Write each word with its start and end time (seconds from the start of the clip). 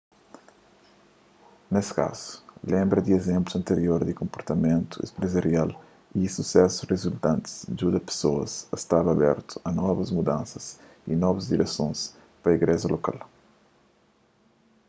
nes 1.75 1.87
kazu 1.97 2.27
lenbra 2.71 2.99
di 3.03 3.11
izénplus 3.19 3.57
antiror 3.59 3.99
di 4.05 4.19
konportamentu 4.21 4.93
enprezarial 5.07 5.69
y 6.21 6.23
susesus 6.35 6.87
rizultantis 6.93 7.53
djuda 7.77 7.99
pesoas 8.09 8.51
a 8.75 8.77
sta 8.83 8.97
abertu 9.13 9.53
a 9.67 9.69
novus 9.79 10.09
mudansas 10.17 10.65
y 11.11 11.13
novus 11.23 11.49
diresons 11.51 11.99
pa 12.41 12.47
igreja 12.57 12.87
lokal 12.95 13.19